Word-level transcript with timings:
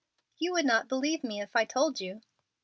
"You 0.39 0.53
would 0.53 0.65
not 0.65 0.87
believe 0.87 1.23
me 1.23 1.41
if 1.43 1.55
I 1.55 1.63
told 1.63 1.99
you." 1.99 2.21